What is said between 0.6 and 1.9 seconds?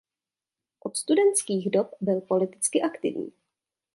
Od studentských dob